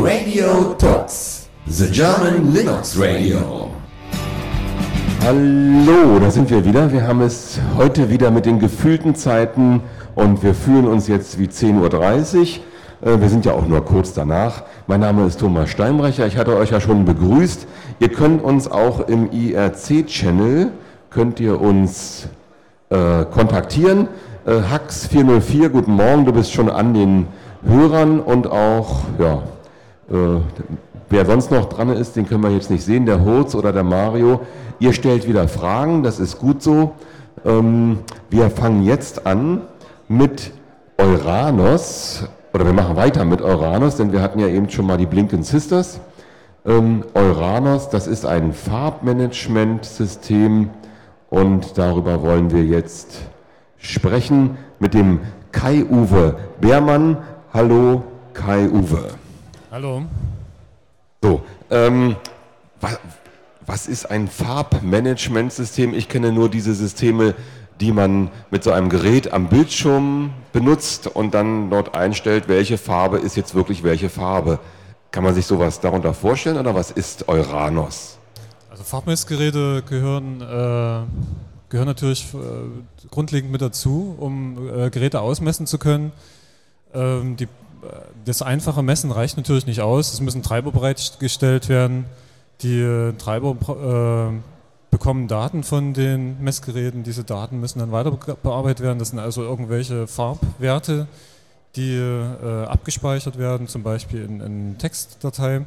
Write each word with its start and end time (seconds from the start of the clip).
Radio 0.00 0.74
Talks, 0.78 1.48
the 1.66 1.90
German 1.90 2.52
Linux 2.52 2.96
Radio. 2.96 3.68
Hallo, 5.24 6.20
da 6.20 6.30
sind 6.30 6.48
wir 6.50 6.64
wieder. 6.64 6.92
Wir 6.92 7.06
haben 7.06 7.20
es 7.20 7.58
heute 7.76 8.08
wieder 8.08 8.30
mit 8.30 8.46
den 8.46 8.60
gefühlten 8.60 9.16
Zeiten 9.16 9.82
und 10.14 10.44
wir 10.44 10.54
fühlen 10.54 10.86
uns 10.86 11.08
jetzt 11.08 11.38
wie 11.40 11.46
10.30 11.46 12.60
Uhr. 13.00 13.12
Äh, 13.12 13.20
wir 13.20 13.28
sind 13.28 13.44
ja 13.44 13.54
auch 13.54 13.66
nur 13.66 13.84
kurz 13.84 14.12
danach. 14.12 14.62
Mein 14.86 15.00
Name 15.00 15.26
ist 15.26 15.40
Thomas 15.40 15.68
Steinbrecher. 15.70 16.28
Ich 16.28 16.36
hatte 16.36 16.56
euch 16.56 16.70
ja 16.70 16.80
schon 16.80 17.04
begrüßt. 17.04 17.66
Ihr 17.98 18.08
könnt 18.10 18.42
uns 18.42 18.70
auch 18.70 19.08
im 19.08 19.32
IRC-Channel, 19.32 20.70
könnt 21.10 21.40
ihr 21.40 21.60
uns 21.60 22.28
äh, 22.90 23.24
kontaktieren. 23.24 24.06
Äh, 24.46 24.62
Hax 24.70 25.08
404, 25.08 25.70
guten 25.70 25.92
Morgen. 25.92 26.24
Du 26.24 26.32
bist 26.32 26.52
schon 26.52 26.70
an 26.70 26.94
den 26.94 27.26
Hörern 27.66 28.20
und 28.20 28.46
auch, 28.46 29.00
ja, 29.18 29.42
äh, 30.10 30.40
wer 31.10 31.26
sonst 31.26 31.50
noch 31.50 31.66
dran 31.66 31.90
ist, 31.90 32.16
den 32.16 32.26
können 32.28 32.42
wir 32.42 32.50
jetzt 32.50 32.70
nicht 32.70 32.84
sehen, 32.84 33.06
der 33.06 33.24
Hurz 33.24 33.54
oder 33.54 33.72
der 33.72 33.84
Mario. 33.84 34.40
Ihr 34.78 34.92
stellt 34.92 35.26
wieder 35.28 35.48
Fragen, 35.48 36.02
das 36.02 36.20
ist 36.20 36.38
gut 36.38 36.62
so. 36.62 36.92
Ähm, 37.44 37.98
wir 38.30 38.50
fangen 38.50 38.84
jetzt 38.84 39.26
an 39.26 39.62
mit 40.08 40.52
Euranos, 40.96 42.24
oder 42.52 42.66
wir 42.66 42.72
machen 42.72 42.96
weiter 42.96 43.24
mit 43.24 43.42
Euranos, 43.42 43.96
denn 43.96 44.12
wir 44.12 44.22
hatten 44.22 44.40
ja 44.40 44.48
eben 44.48 44.68
schon 44.70 44.86
mal 44.86 44.96
die 44.96 45.06
Blinken 45.06 45.42
Sisters. 45.42 46.00
Ähm, 46.66 47.04
Euranos, 47.14 47.88
das 47.88 48.06
ist 48.06 48.26
ein 48.26 48.52
Farbmanagementsystem 48.52 50.70
und 51.30 51.78
darüber 51.78 52.22
wollen 52.22 52.50
wir 52.50 52.64
jetzt 52.64 53.20
sprechen 53.76 54.58
mit 54.78 54.94
dem 54.94 55.20
Kai-Uwe 55.52 56.36
Beermann. 56.60 57.18
Hallo, 57.52 58.02
Kai-Uwe. 58.34 59.27
Hallo. 59.70 60.02
So, 61.22 61.42
ähm, 61.70 62.16
was, 62.80 62.98
was 63.66 63.86
ist 63.86 64.10
ein 64.10 64.26
Farbmanagementsystem? 64.26 65.92
Ich 65.92 66.08
kenne 66.08 66.32
nur 66.32 66.48
diese 66.48 66.74
Systeme, 66.74 67.34
die 67.78 67.92
man 67.92 68.30
mit 68.50 68.64
so 68.64 68.72
einem 68.72 68.88
Gerät 68.88 69.30
am 69.30 69.50
Bildschirm 69.50 70.30
benutzt 70.54 71.06
und 71.06 71.34
dann 71.34 71.68
dort 71.68 71.94
einstellt, 71.94 72.48
welche 72.48 72.78
Farbe 72.78 73.18
ist 73.18 73.36
jetzt 73.36 73.54
wirklich 73.54 73.82
welche 73.82 74.08
Farbe. 74.08 74.58
Kann 75.10 75.22
man 75.22 75.34
sich 75.34 75.44
sowas 75.44 75.80
darunter 75.80 76.14
vorstellen 76.14 76.56
oder 76.56 76.74
was 76.74 76.90
ist 76.90 77.28
Euranos? 77.28 78.16
Also 78.70 78.84
Farbmessgeräte 78.84 79.82
gehören, 79.82 80.40
äh, 80.40 81.04
gehören 81.68 81.86
natürlich 81.86 82.26
äh, 82.32 83.08
grundlegend 83.10 83.52
mit 83.52 83.60
dazu, 83.60 84.16
um 84.18 84.66
äh, 84.66 84.88
Geräte 84.88 85.20
ausmessen 85.20 85.66
zu 85.66 85.76
können. 85.76 86.12
Ähm, 86.94 87.36
die, 87.36 87.48
das 88.24 88.42
einfache 88.42 88.82
Messen 88.82 89.12
reicht 89.12 89.36
natürlich 89.36 89.66
nicht 89.66 89.80
aus. 89.80 90.12
Es 90.12 90.20
müssen 90.20 90.42
Treiber 90.42 90.72
bereitgestellt 90.72 91.68
werden 91.68 92.06
die 92.62 92.80
äh, 92.80 93.12
Treiber 93.14 93.56
äh, 94.32 94.40
bekommen 94.90 95.28
Daten 95.28 95.62
von 95.62 95.94
den 95.94 96.42
Messgeräten. 96.42 97.02
Diese 97.02 97.24
Daten 97.24 97.60
müssen 97.60 97.78
dann 97.78 97.92
weiter 97.92 98.10
bearbeitet 98.10 98.80
werden. 98.80 98.98
Das 98.98 99.10
sind 99.10 99.18
also 99.18 99.42
irgendwelche 99.42 100.06
Farbwerte, 100.06 101.06
die 101.76 101.94
äh, 101.94 102.64
abgespeichert 102.64 103.38
werden, 103.38 103.68
zum 103.68 103.82
Beispiel 103.82 104.24
in, 104.24 104.40
in 104.40 104.78
Textdatei. 104.78 105.58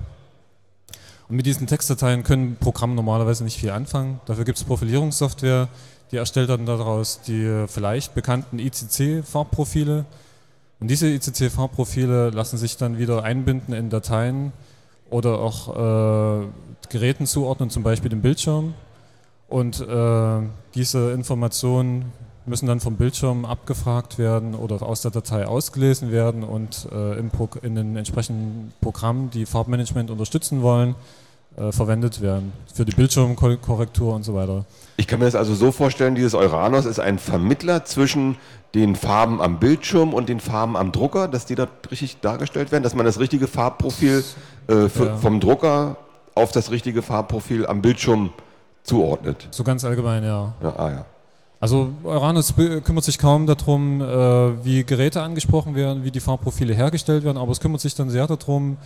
Und 1.29 1.35
mit 1.35 1.45
diesen 1.45 1.67
Textdateien 1.67 2.23
können 2.23 2.57
Programme 2.59 2.95
normalerweise 2.95 3.43
nicht 3.43 3.57
viel 3.57 3.71
anfangen. 3.71 4.19
Dafür 4.25 4.43
gibt 4.43 4.57
es 4.57 4.63
Profilierungssoftware, 4.65 5.69
die 6.11 6.17
erstellt 6.17 6.49
dann 6.49 6.65
daraus 6.65 7.21
die 7.21 7.65
vielleicht 7.67 8.13
bekannten 8.15 8.59
ICC-Farbprofile. 8.59 10.03
Und 10.81 10.89
diese 10.89 11.07
ICC-Farbprofile 11.07 12.31
lassen 12.31 12.57
sich 12.57 12.75
dann 12.75 12.97
wieder 12.97 13.23
einbinden 13.23 13.73
in 13.73 13.89
Dateien, 13.89 14.51
oder 15.11 15.39
auch 15.39 15.67
äh, 15.75 16.47
Geräten 16.89 17.27
zuordnen, 17.27 17.69
zum 17.69 17.83
Beispiel 17.83 18.09
dem 18.09 18.21
Bildschirm. 18.21 18.73
Und 19.47 19.81
äh, 19.81 20.39
diese 20.73 21.11
Informationen 21.11 22.13
müssen 22.45 22.65
dann 22.65 22.79
vom 22.79 22.95
Bildschirm 22.95 23.45
abgefragt 23.45 24.17
werden 24.17 24.55
oder 24.55 24.81
aus 24.81 25.01
der 25.01 25.11
Datei 25.11 25.45
ausgelesen 25.45 26.11
werden 26.11 26.43
und 26.43 26.87
äh, 26.91 27.19
in 27.19 27.75
den 27.75 27.95
entsprechenden 27.97 28.73
Programmen, 28.81 29.29
die 29.29 29.45
Farbmanagement 29.45 30.09
unterstützen 30.09 30.61
wollen, 30.63 30.95
äh, 31.57 31.71
verwendet 31.71 32.21
werden 32.21 32.53
für 32.73 32.85
die 32.85 32.93
Bildschirmkorrektur 32.93 34.13
und 34.15 34.23
so 34.23 34.33
weiter. 34.33 34.65
Ich 34.97 35.07
kann 35.07 35.19
mir 35.19 35.25
das 35.25 35.35
also 35.35 35.53
so 35.53 35.71
vorstellen, 35.71 36.15
dieses 36.15 36.33
Euranos 36.33 36.85
ist 36.85 36.99
ein 36.99 37.19
Vermittler 37.19 37.85
zwischen 37.85 38.37
den 38.73 38.95
Farben 38.95 39.41
am 39.41 39.59
Bildschirm 39.59 40.13
und 40.13 40.29
den 40.29 40.39
Farben 40.39 40.77
am 40.77 40.91
Drucker, 40.91 41.27
dass 41.27 41.45
die 41.45 41.55
da 41.55 41.67
richtig 41.89 42.21
dargestellt 42.21 42.71
werden, 42.71 42.83
dass 42.83 42.95
man 42.95 43.05
das 43.05 43.19
richtige 43.19 43.47
Farbprofil 43.47 44.23
äh, 44.67 44.87
für, 44.87 45.07
ja. 45.07 45.17
vom 45.17 45.39
Drucker 45.39 45.97
auf 46.35 46.51
das 46.51 46.71
richtige 46.71 47.01
Farbprofil 47.01 47.65
am 47.65 47.81
Bildschirm 47.81 48.31
zuordnet. 48.83 49.47
So 49.51 49.63
ganz 49.63 49.83
allgemein, 49.83 50.23
ja. 50.23 50.53
ja 50.61 50.75
ah, 50.77 50.89
ja. 50.89 51.05
Also 51.61 51.93
Uranus 52.03 52.55
kümmert 52.55 53.03
sich 53.03 53.19
kaum 53.19 53.45
darum, 53.45 54.01
äh, 54.01 54.65
wie 54.65 54.83
Geräte 54.83 55.21
angesprochen 55.21 55.75
werden, 55.75 56.03
wie 56.03 56.09
die 56.09 56.19
Farbprofile 56.19 56.73
hergestellt 56.73 57.23
werden, 57.23 57.37
aber 57.37 57.51
es 57.51 57.59
kümmert 57.59 57.81
sich 57.81 57.93
dann 57.93 58.09
sehr 58.09 58.25
darum, 58.25 58.77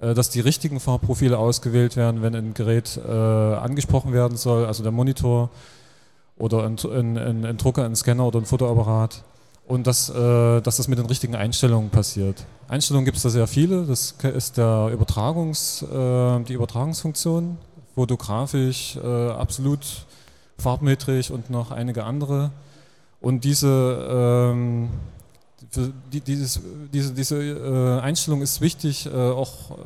äh, 0.00 0.14
dass 0.14 0.30
die 0.30 0.38
richtigen 0.38 0.78
Farbprofile 0.78 1.36
ausgewählt 1.36 1.96
werden, 1.96 2.22
wenn 2.22 2.36
ein 2.36 2.54
Gerät 2.54 3.00
äh, 3.04 3.10
angesprochen 3.10 4.12
werden 4.12 4.36
soll, 4.36 4.64
also 4.64 4.84
der 4.84 4.92
Monitor 4.92 5.50
oder 6.38 6.64
ein, 6.64 6.76
ein, 6.84 7.18
ein, 7.18 7.44
ein 7.44 7.56
Drucker, 7.56 7.84
ein 7.84 7.96
Scanner 7.96 8.24
oder 8.24 8.38
ein 8.38 8.46
Fotoapparat 8.46 9.24
und 9.66 9.88
dass, 9.88 10.06
dass 10.06 10.76
das 10.76 10.88
mit 10.88 10.98
den 10.98 11.06
richtigen 11.06 11.36
Einstellungen 11.36 11.90
passiert. 11.90 12.44
Einstellungen 12.66 13.04
gibt 13.04 13.18
es 13.18 13.22
da 13.22 13.28
sehr 13.28 13.46
viele. 13.46 13.84
Das 13.84 14.14
ist 14.34 14.56
der 14.56 14.88
Übertragungs, 14.92 15.84
die 15.88 16.52
Übertragungsfunktion, 16.52 17.56
fotografisch, 17.94 18.98
absolut 18.98 20.06
farbmetrisch 20.60 21.30
und 21.30 21.50
noch 21.50 21.70
einige 21.70 22.04
andere. 22.04 22.50
Und 23.20 23.44
diese, 23.44 24.08
ähm, 24.10 24.88
die, 26.12 26.20
dieses, 26.20 26.60
diese, 26.92 27.12
diese 27.12 27.36
äh, 27.42 28.00
Einstellung 28.00 28.42
ist 28.42 28.60
wichtig, 28.60 29.06
äh, 29.06 29.10
auch 29.10 29.76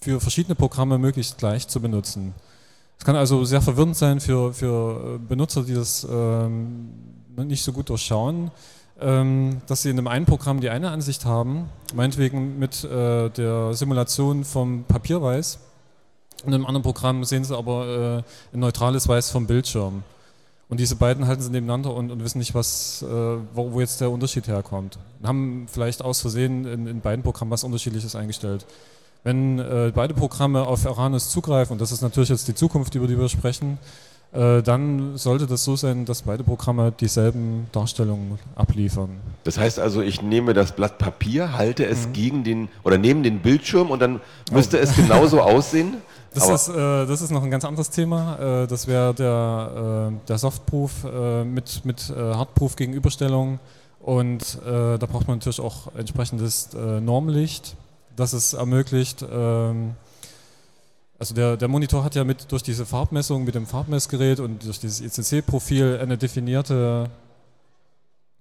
für 0.00 0.20
verschiedene 0.20 0.54
Programme 0.54 0.98
möglichst 0.98 1.38
gleich 1.38 1.68
zu 1.68 1.80
benutzen. 1.80 2.34
Es 2.98 3.04
kann 3.04 3.16
also 3.16 3.44
sehr 3.44 3.62
verwirrend 3.62 3.96
sein 3.96 4.20
für, 4.20 4.52
für 4.52 5.18
Benutzer, 5.18 5.62
die 5.62 5.74
das 5.74 6.06
ähm, 6.10 6.90
nicht 7.36 7.62
so 7.62 7.72
gut 7.72 7.88
durchschauen 7.88 8.50
ähm, 9.00 9.62
dass 9.66 9.82
Sie 9.82 9.90
in 9.90 9.96
dem 9.96 10.06
einen 10.06 10.26
Programm 10.26 10.60
die 10.60 10.70
eine 10.70 10.90
Ansicht 10.90 11.24
haben, 11.24 11.68
meinetwegen 11.94 12.58
mit 12.58 12.84
äh, 12.84 13.30
der 13.30 13.74
Simulation 13.74 14.44
vom 14.44 14.84
Papierweiß. 14.84 15.58
Und 16.44 16.52
im 16.52 16.66
anderen 16.66 16.82
Programm 16.82 17.24
sehen 17.24 17.44
Sie 17.44 17.56
aber 17.56 18.22
äh, 18.52 18.56
ein 18.56 18.60
neutrales 18.60 19.08
Weiß 19.08 19.30
vom 19.30 19.46
Bildschirm. 19.46 20.02
Und 20.70 20.78
diese 20.78 20.94
beiden 20.94 21.26
halten 21.26 21.42
sie 21.42 21.50
nebeneinander 21.50 21.92
und, 21.92 22.12
und 22.12 22.22
wissen 22.22 22.38
nicht, 22.38 22.54
was, 22.54 23.02
äh, 23.02 23.06
wo, 23.08 23.72
wo, 23.72 23.80
jetzt 23.80 24.00
der 24.00 24.08
Unterschied 24.10 24.46
herkommt. 24.46 24.98
Und 25.20 25.28
haben 25.28 25.66
vielleicht 25.68 26.00
aus 26.00 26.20
Versehen 26.20 26.64
in, 26.64 26.86
in 26.86 27.00
beiden 27.00 27.24
Programmen 27.24 27.50
was 27.50 27.64
Unterschiedliches 27.64 28.14
eingestellt. 28.14 28.64
Wenn 29.24 29.58
äh, 29.58 29.90
beide 29.92 30.14
Programme 30.14 30.64
auf 30.64 30.86
Uranus 30.86 31.28
zugreifen, 31.28 31.72
und 31.72 31.80
das 31.80 31.90
ist 31.90 32.02
natürlich 32.02 32.28
jetzt 32.28 32.46
die 32.46 32.54
Zukunft, 32.54 32.94
über 32.94 33.08
die 33.08 33.18
wir 33.18 33.28
sprechen, 33.28 33.78
äh, 34.32 34.62
dann 34.62 35.16
sollte 35.16 35.48
das 35.48 35.64
so 35.64 35.74
sein, 35.74 36.04
dass 36.04 36.22
beide 36.22 36.44
Programme 36.44 36.92
dieselben 36.92 37.66
Darstellungen 37.72 38.38
abliefern. 38.54 39.10
Das 39.42 39.58
heißt 39.58 39.80
also, 39.80 40.02
ich 40.02 40.22
nehme 40.22 40.54
das 40.54 40.70
Blatt 40.70 40.98
Papier, 40.98 41.52
halte 41.58 41.84
es 41.84 42.06
mhm. 42.06 42.12
gegen 42.12 42.44
den 42.44 42.68
oder 42.84 42.96
neben 42.96 43.24
den 43.24 43.40
Bildschirm 43.40 43.90
und 43.90 44.00
dann 44.00 44.20
müsste 44.52 44.78
oh. 44.78 44.82
es 44.82 44.94
genauso 44.94 45.40
aussehen. 45.40 45.94
Das 46.34 46.48
ist, 46.48 46.68
äh, 46.68 47.06
das 47.06 47.22
ist 47.22 47.30
noch 47.30 47.42
ein 47.42 47.50
ganz 47.50 47.64
anderes 47.64 47.90
Thema. 47.90 48.62
Äh, 48.62 48.66
das 48.66 48.86
wäre 48.86 49.14
der, 49.14 50.10
äh, 50.12 50.26
der 50.28 50.38
Softproof 50.38 51.04
äh, 51.04 51.44
mit, 51.44 51.84
mit 51.84 52.10
äh, 52.10 52.14
Hardproof 52.14 52.76
Gegenüberstellung. 52.76 53.58
Und 54.00 54.58
da 54.64 54.96
braucht 54.96 55.28
man 55.28 55.36
natürlich 55.36 55.60
auch 55.60 55.94
entsprechendes 55.94 56.70
Normlicht, 56.72 57.76
das 58.16 58.32
es 58.32 58.54
ermöglicht, 58.54 59.22
ähm, 59.30 59.94
also 61.20 61.34
der, 61.34 61.58
der 61.58 61.68
Monitor 61.68 62.02
hat 62.02 62.14
ja 62.14 62.24
mit 62.24 62.50
durch 62.50 62.62
diese 62.62 62.86
Farbmessung 62.86 63.44
mit 63.44 63.54
dem 63.54 63.66
Farbmessgerät 63.66 64.40
und 64.40 64.64
durch 64.64 64.80
dieses 64.80 65.02
ECC-Profil 65.02 65.98
eine 66.00 66.16
definierte, 66.16 67.10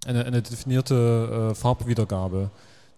eine, 0.06 0.24
eine 0.24 0.42
definierte 0.42 1.52
äh, 1.52 1.56
Farbwiedergabe. 1.56 2.50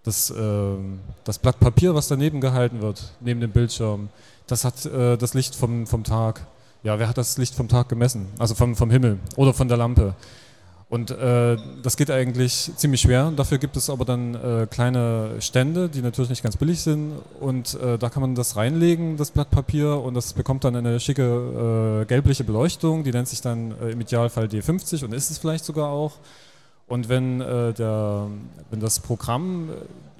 Das, 0.03 0.31
äh, 0.31 0.75
das 1.23 1.39
Blatt 1.39 1.59
Papier, 1.59 1.93
was 1.93 2.07
daneben 2.07 2.41
gehalten 2.41 2.81
wird, 2.81 3.13
neben 3.19 3.39
dem 3.39 3.51
Bildschirm, 3.51 4.09
das 4.47 4.65
hat 4.65 4.85
äh, 4.85 5.17
das 5.17 5.33
Licht 5.33 5.55
vom, 5.55 5.85
vom 5.85 6.03
Tag. 6.03 6.45
Ja, 6.83 6.97
wer 6.97 7.07
hat 7.07 7.17
das 7.17 7.37
Licht 7.37 7.53
vom 7.53 7.67
Tag 7.67 7.89
gemessen? 7.89 8.27
Also 8.39 8.55
vom, 8.55 8.75
vom 8.75 8.89
Himmel 8.89 9.19
oder 9.35 9.53
von 9.53 9.67
der 9.67 9.77
Lampe. 9.77 10.15
Und 10.91 11.09
äh, 11.09 11.55
das 11.81 11.95
geht 11.95 12.11
eigentlich 12.11 12.69
ziemlich 12.75 12.99
schwer. 12.99 13.31
Dafür 13.33 13.59
gibt 13.59 13.77
es 13.77 13.89
aber 13.89 14.03
dann 14.03 14.35
äh, 14.35 14.67
kleine 14.69 15.35
Stände, 15.39 15.87
die 15.87 16.01
natürlich 16.01 16.29
nicht 16.29 16.43
ganz 16.43 16.57
billig 16.57 16.81
sind. 16.81 17.13
Und 17.39 17.75
äh, 17.75 17.97
da 17.97 18.09
kann 18.09 18.19
man 18.19 18.35
das 18.35 18.57
reinlegen, 18.57 19.15
das 19.15 19.31
Blatt 19.31 19.49
Papier, 19.51 20.01
und 20.01 20.15
das 20.15 20.33
bekommt 20.33 20.65
dann 20.65 20.75
eine 20.75 20.99
schicke 20.99 22.01
äh, 22.01 22.05
gelbliche 22.07 22.43
Beleuchtung. 22.43 23.05
Die 23.05 23.11
nennt 23.11 23.29
sich 23.29 23.39
dann 23.39 23.73
äh, 23.81 23.91
im 23.91 24.01
Idealfall 24.01 24.47
D50 24.47 25.05
und 25.05 25.13
ist 25.13 25.31
es 25.31 25.37
vielleicht 25.37 25.63
sogar 25.63 25.87
auch. 25.87 26.11
Und 26.91 27.07
wenn, 27.07 27.39
äh, 27.39 27.71
der, 27.73 28.27
wenn 28.69 28.81
das 28.81 28.99
Programm, 28.99 29.69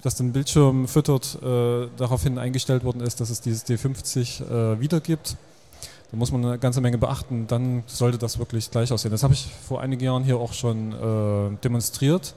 das 0.03 0.15
den 0.15 0.31
Bildschirm 0.31 0.87
füttert, 0.87 1.37
äh, 1.43 1.87
daraufhin 1.97 2.37
eingestellt 2.37 2.85
worden 2.85 3.01
ist, 3.01 3.19
dass 3.19 3.29
es 3.29 3.41
dieses 3.41 3.65
D50 3.65 4.41
äh, 4.75 4.79
wiedergibt, 4.79 5.35
dann 6.09 6.17
muss 6.19 6.31
man 6.31 6.45
eine 6.45 6.57
ganze 6.59 6.79
Menge 6.79 6.97
beachten, 6.97 7.45
dann 7.47 7.83
sollte 7.87 8.17
das 8.17 8.39
wirklich 8.39 8.71
gleich 8.71 8.91
aussehen. 8.93 9.11
Das 9.11 9.21
habe 9.23 9.33
ich 9.33 9.51
vor 9.67 9.81
einigen 9.81 10.01
Jahren 10.01 10.23
hier 10.23 10.37
auch 10.37 10.53
schon 10.53 10.93
äh, 10.93 11.57
demonstriert, 11.61 12.33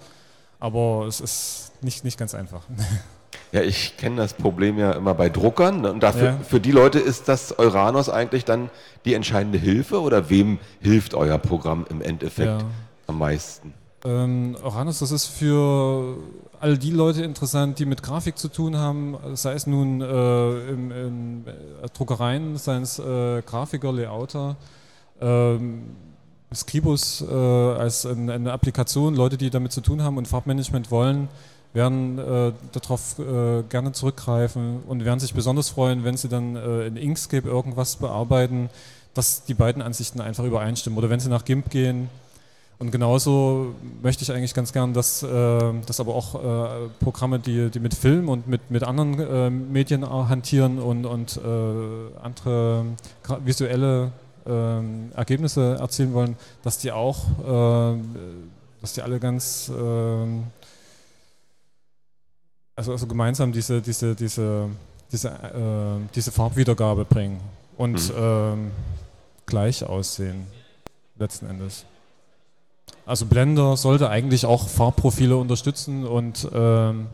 aber 0.59 1.07
es 1.07 1.21
ist 1.21 1.71
nicht, 1.81 2.05
nicht 2.05 2.19
ganz 2.19 2.35
einfach. 2.35 2.63
Ja, 3.51 3.63
ich 3.63 3.97
kenne 3.97 4.17
das 4.17 4.33
Problem 4.35 4.79
ja 4.79 4.93
immer 4.93 5.15
bei 5.15 5.29
Druckern. 5.29 5.81
ne? 5.81 5.93
Und 5.93 6.03
dafür, 6.03 6.25
Ja. 6.31 6.39
für 6.49 6.59
die 6.61 6.73
Leute 6.73 6.99
ist 6.99 7.29
das 7.29 7.57
Euranos 7.57 8.09
eigentlich 8.09 8.45
dann 8.45 8.69
die 9.05 9.15
entscheidende 9.15 9.59
Hilfe 9.59 10.01
oder 10.01 10.29
wem 10.29 10.59
hilft 10.81 11.15
euer 11.15 11.39
Programm 11.39 11.85
im 11.89 12.01
Endeffekt 12.01 12.49
Ja. 12.63 12.67
am 13.07 13.19
meisten? 13.19 13.73
Ähm, 14.07 14.55
Uranus, 14.63 14.99
das 14.99 15.13
ist 15.13 15.27
für 15.27 16.19
all 16.61 16.77
die 16.77 16.91
Leute 16.91 17.23
interessant, 17.23 17.79
die 17.79 17.87
mit 17.87 18.03
Grafik 18.03 18.37
zu 18.37 18.49
tun 18.49 18.77
haben, 18.77 19.17
sei 19.33 19.55
es 19.55 19.67
nun 19.67 20.03
äh, 20.03 20.69
im, 20.69 20.91
in 20.93 21.47
äh, 21.47 21.89
Druckereien, 21.97 22.59
seien 22.59 22.83
es 22.83 22.99
äh, 22.99 23.41
Grafiker, 23.41 23.93
Layouter, 23.93 24.57
ähm, 25.23 25.85
Scribus 26.55 27.23
äh, 27.23 27.35
als 27.35 28.05
ein, 28.05 28.29
eine 28.29 28.53
Applikation, 28.53 29.15
Leute, 29.15 29.39
die 29.39 29.49
damit 29.49 29.73
zu 29.73 29.81
tun 29.81 30.03
haben 30.03 30.19
und 30.19 30.29
Farbmanagement 30.29 30.91
wollen, 30.91 31.29
werden 31.73 32.19
äh, 32.19 32.53
darauf 32.73 33.19
äh, 33.19 33.63
gerne 33.71 33.93
zurückgreifen 33.93 34.83
und 34.87 35.07
werden 35.07 35.19
sich 35.19 35.33
besonders 35.33 35.71
freuen, 35.71 36.05
wenn 36.05 36.19
sie 36.19 36.29
dann 36.29 36.57
in 36.57 36.97
Inkscape 36.97 37.49
irgendwas 37.49 37.97
bearbeiten, 37.97 38.69
dass 39.15 39.45
die 39.45 39.55
beiden 39.55 39.81
Ansichten 39.81 40.21
einfach 40.21 40.45
übereinstimmen. 40.45 40.99
Oder 40.99 41.09
wenn 41.09 41.21
sie 41.21 41.31
nach 41.31 41.45
GIMP 41.45 41.71
gehen, 41.71 42.11
und 42.79 42.91
genauso 42.91 43.75
möchte 44.03 44.23
ich 44.23 44.33
eigentlich 44.33 44.55
ganz 44.55 44.73
gern, 44.73 44.93
dass, 44.95 45.23
äh, 45.23 45.29
dass 45.87 46.01
aber 46.01 46.15
auch 46.15 46.35
äh, 46.35 46.89
Programme, 47.01 47.39
die, 47.39 47.71
die 47.71 47.81
mit 47.81 47.95
Film 47.95 48.29
und 48.29 48.49
mit, 48.49 48.71
mit 48.71 48.83
anderen 48.83 49.19
äh, 49.21 49.51
Medien 49.51 50.09
hantieren 50.09 50.79
und, 50.79 51.07
und 51.07 51.37
äh, 51.37 52.19
andere 52.23 52.85
visuelle 53.45 54.13
ähm, 54.47 55.13
Ergebnisse 55.15 55.77
erzielen 55.81 56.13
wollen, 56.15 56.37
dass 56.63 56.79
die 56.79 56.93
auch, 56.93 57.25
äh, 57.41 57.99
dass 58.81 58.93
die 58.93 59.03
alle 59.03 59.21
ganz, 59.21 59.71
ähm, 59.75 60.45
also, 62.77 62.93
also 62.93 63.07
gemeinsam 63.07 63.53
diese, 63.53 63.81
diese, 63.81 64.15
diese, 64.15 64.69
diese, 65.13 65.29
äh, 65.29 66.09
diese 66.15 66.33
Farbwiedergabe 66.33 67.05
bringen 67.05 67.41
und 67.77 68.09
Mhm. 68.11 68.15
ähm, 68.19 68.71
gleich 69.47 69.85
aussehen, 69.85 70.47
letzten 71.17 71.47
Endes. 71.47 71.85
Also 73.07 73.27
Blender 73.27 73.77
sollte 73.77 74.09
eigentlich 74.09 74.47
auch 74.47 74.69
Farbprofile 74.69 75.37
unterstützen 75.37 76.05
und, 76.05 76.49
ähm, 76.55 77.09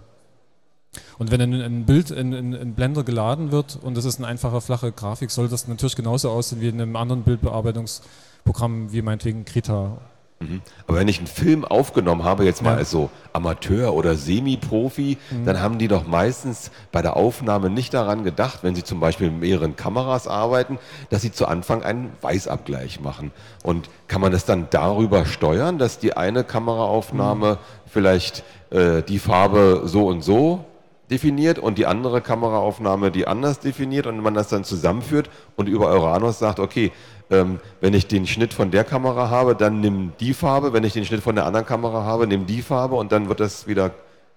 und 1.18 1.30
wenn 1.30 1.40
ein, 1.40 1.54
ein 1.54 1.86
Bild 1.86 2.10
in, 2.10 2.32
in, 2.32 2.52
in 2.52 2.74
Blender 2.74 3.02
geladen 3.02 3.50
wird 3.50 3.78
und 3.82 3.96
das 3.96 4.04
ist 4.04 4.18
eine 4.18 4.28
einfache 4.28 4.60
flache 4.60 4.92
Grafik, 4.92 5.30
soll 5.30 5.48
das 5.48 5.66
natürlich 5.66 5.96
genauso 5.96 6.30
aussehen 6.30 6.60
wie 6.60 6.68
in 6.68 6.80
einem 6.80 6.96
anderen 6.96 7.22
Bildbearbeitungsprogramm 7.22 8.92
wie 8.92 9.02
meinetwegen 9.02 9.44
Krita. 9.44 9.98
Mhm. 10.42 10.62
Aber 10.86 10.98
wenn 10.98 11.08
ich 11.08 11.18
einen 11.18 11.26
Film 11.26 11.66
aufgenommen 11.66 12.24
habe, 12.24 12.44
jetzt 12.46 12.62
mal 12.62 12.72
Ja. 12.72 12.76
als 12.78 12.90
so 12.90 13.10
Amateur 13.34 13.92
oder 13.92 14.14
Semi-Profi, 14.14 15.18
dann 15.44 15.60
haben 15.60 15.76
die 15.78 15.86
doch 15.86 16.06
meistens 16.06 16.70
bei 16.92 17.02
der 17.02 17.16
Aufnahme 17.16 17.68
nicht 17.68 17.92
daran 17.92 18.24
gedacht, 18.24 18.60
wenn 18.62 18.74
sie 18.74 18.82
zum 18.82 19.00
Beispiel 19.00 19.30
mit 19.30 19.40
mehreren 19.40 19.76
Kameras 19.76 20.26
arbeiten, 20.26 20.78
dass 21.10 21.20
sie 21.20 21.30
zu 21.30 21.46
Anfang 21.46 21.82
einen 21.82 22.10
Weißabgleich 22.22 23.00
machen. 23.00 23.32
Und 23.62 23.90
kann 24.08 24.22
man 24.22 24.32
das 24.32 24.46
dann 24.46 24.68
darüber 24.70 25.26
steuern, 25.26 25.78
dass 25.78 25.98
die 25.98 26.16
eine 26.16 26.42
Kameraaufnahme 26.42 27.58
vielleicht 27.86 28.42
äh, 28.70 29.02
die 29.02 29.18
Farbe 29.18 29.82
so 29.84 30.06
und 30.06 30.22
so 30.22 30.64
definiert 31.10 31.58
und 31.58 31.78
die 31.78 31.86
andere 31.86 32.20
Kameraaufnahme 32.20 33.10
die 33.10 33.26
anders 33.26 33.58
definiert 33.58 34.06
und 34.06 34.20
man 34.20 34.34
das 34.34 34.48
dann 34.48 34.64
zusammenführt 34.64 35.28
und 35.56 35.68
über 35.68 35.94
Uranus 35.94 36.38
sagt, 36.38 36.60
okay, 36.60 36.92
ähm, 37.30 37.60
wenn 37.80 37.94
ich 37.94 38.06
den 38.06 38.26
Schnitt 38.26 38.54
von 38.54 38.70
der 38.70 38.84
Kamera 38.84 39.28
habe, 39.30 39.54
dann 39.54 39.80
nimm 39.80 40.12
die 40.20 40.34
Farbe, 40.34 40.72
wenn 40.72 40.84
ich 40.84 40.92
den 40.92 41.04
Schnitt 41.04 41.22
von 41.22 41.34
der 41.34 41.46
anderen 41.46 41.66
Kamera 41.66 42.04
habe, 42.04 42.26
nimm 42.26 42.46
die 42.46 42.62
Farbe 42.62 42.96
und 42.96 43.12
dann 43.12 43.28
wird 43.28 43.40
das 43.40 43.66
wieder 43.66 43.92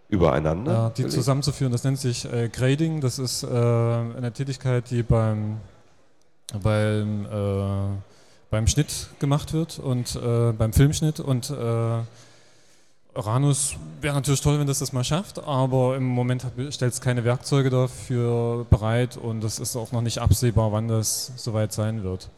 übereinander. 0.10 0.72
Ja, 0.72 0.90
die 0.90 1.02
gelegt. 1.04 1.14
zusammenzuführen, 1.14 1.72
das 1.72 1.84
nennt 1.84 2.00
sich 2.00 2.32
äh, 2.32 2.50
Grading. 2.50 3.02
Das 3.02 3.20
ist 3.20 3.44
äh, 3.44 3.48
eine 3.48 4.32
Tätigkeit, 4.32 4.90
die 4.92 5.02
beim, 5.02 5.58
beim, 6.62 7.26
äh, 7.26 7.98
beim 8.52 8.68
Schnitt 8.68 9.08
gemacht 9.20 9.54
wird 9.54 9.80
und 9.80 10.16
äh, 10.16 10.52
beim 10.52 10.72
Filmschnitt. 10.72 11.20
Und 11.20 11.50
äh, 11.50 12.00
Uranus 13.16 13.76
wäre 14.02 14.16
natürlich 14.16 14.42
toll, 14.42 14.60
wenn 14.60 14.68
das 14.68 14.80
das 14.80 14.92
mal 14.92 15.04
schafft, 15.04 15.40
aber 15.44 15.96
im 15.96 16.04
Moment 16.06 16.46
stellt 16.72 16.94
es 16.94 17.00
keine 17.02 17.24
Werkzeuge 17.24 17.70
dafür 17.70 18.66
bereit 18.70 19.18
und 19.18 19.44
es 19.44 19.60
ist 19.60 19.76
auch 19.76 19.92
noch 19.92 20.02
nicht 20.02 20.18
absehbar, 20.20 20.72
wann 20.72 20.88
das 20.88 21.32
soweit 21.36 21.74
sein 21.74 22.04
wird. 22.04 22.30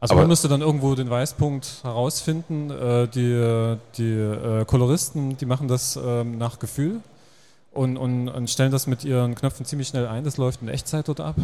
Also 0.00 0.12
Aber- 0.12 0.22
man 0.22 0.28
müsste 0.28 0.48
dann 0.48 0.60
irgendwo 0.60 0.94
den 0.94 1.10
Weißpunkt 1.10 1.80
herausfinden. 1.82 2.70
Äh, 2.70 3.08
die 3.08 3.76
die 3.96 4.12
äh, 4.12 4.64
Koloristen, 4.64 5.36
die 5.38 5.46
machen 5.46 5.66
das 5.66 5.98
ähm, 6.02 6.38
nach 6.38 6.58
Gefühl 6.58 7.00
und, 7.72 7.96
und, 7.96 8.28
und 8.28 8.48
stellen 8.50 8.70
das 8.70 8.86
mit 8.86 9.04
ihren 9.04 9.34
Knöpfen 9.34 9.66
ziemlich 9.66 9.88
schnell 9.88 10.06
ein. 10.06 10.24
Das 10.24 10.36
läuft 10.36 10.62
in 10.62 10.68
Echtzeit 10.68 11.08
dort 11.08 11.20
ab. 11.20 11.36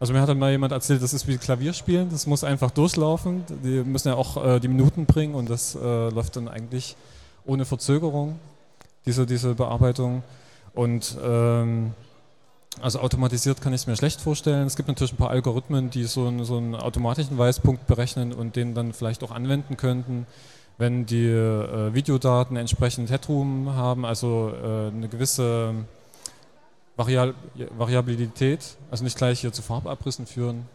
Also 0.00 0.12
mir 0.14 0.20
hat 0.22 0.28
dann 0.28 0.38
mal 0.38 0.50
jemand 0.50 0.72
erzählt, 0.72 1.02
das 1.02 1.12
ist 1.12 1.28
wie 1.28 1.36
Klavierspielen, 1.38 2.08
das 2.10 2.26
muss 2.26 2.44
einfach 2.44 2.70
durchlaufen. 2.70 3.44
Die 3.62 3.82
müssen 3.84 4.08
ja 4.08 4.14
auch 4.14 4.42
äh, 4.42 4.58
die 4.58 4.68
Minuten 4.68 5.06
bringen 5.06 5.34
und 5.34 5.50
das 5.50 5.74
äh, 5.74 6.08
läuft 6.08 6.36
dann 6.36 6.48
eigentlich 6.48 6.96
ohne 7.44 7.64
Verzögerung, 7.64 8.38
diese, 9.06 9.26
diese 9.26 9.54
Bearbeitung. 9.54 10.22
Und 10.74 11.16
ähm, 11.22 11.92
also 12.80 13.00
automatisiert 13.00 13.60
kann 13.60 13.72
ich 13.74 13.82
es 13.82 13.86
mir 13.86 13.96
schlecht 13.96 14.20
vorstellen. 14.20 14.66
Es 14.66 14.76
gibt 14.76 14.88
natürlich 14.88 15.12
ein 15.12 15.18
paar 15.18 15.30
Algorithmen, 15.30 15.90
die 15.90 16.04
so 16.04 16.26
einen, 16.26 16.44
so 16.44 16.56
einen 16.56 16.74
automatischen 16.74 17.36
Weißpunkt 17.36 17.86
berechnen 17.86 18.32
und 18.32 18.56
den 18.56 18.74
dann 18.74 18.92
vielleicht 18.92 19.22
auch 19.22 19.30
anwenden 19.30 19.76
könnten, 19.76 20.26
wenn 20.78 21.04
die 21.04 21.26
äh, 21.26 21.92
Videodaten 21.92 22.56
entsprechend 22.56 23.10
Headroom 23.10 23.74
haben, 23.74 24.06
also 24.06 24.52
äh, 24.54 24.88
eine 24.88 25.08
gewisse 25.08 25.74
Varial 26.96 27.34
Variabilität, 27.76 28.76
also 28.90 29.04
nicht 29.04 29.16
gleich 29.16 29.40
hier 29.40 29.52
zu 29.52 29.62
Farbabrissen 29.62 30.26
führen, 30.26 30.66